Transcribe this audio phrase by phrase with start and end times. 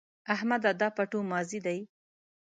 [0.33, 0.71] احمده!
[0.79, 1.79] دا پټو لمانځي دی؟